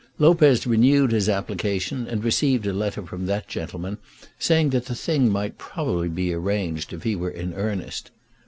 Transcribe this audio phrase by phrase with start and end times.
[0.17, 3.99] Lopez renewed his application and received a letter from that gentleman
[4.39, 8.09] saying that the thing might probably be arranged if he were in earnest.